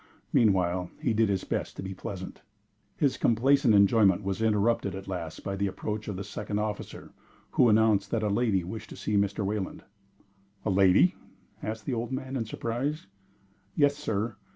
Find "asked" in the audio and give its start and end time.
11.61-11.85